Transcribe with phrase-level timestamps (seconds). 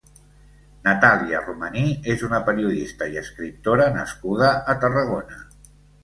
[0.85, 5.39] Natàlia Romaní és una periodista i escriptora nascuda a Tarragona.